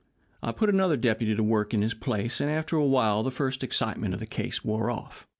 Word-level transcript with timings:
I 0.41 0.51
put 0.51 0.69
another 0.71 0.97
deputy 0.97 1.35
to 1.35 1.43
work 1.43 1.75
in 1.75 1.83
his 1.83 1.93
place, 1.93 2.41
and 2.41 2.49
after 2.49 2.75
a 2.75 2.83
while, 2.83 3.21
the 3.21 3.29
first 3.29 3.63
excitement 3.63 4.15
of 4.15 4.19
the 4.19 4.25
case 4.25 4.65
wore 4.65 4.89
off. 4.89 5.27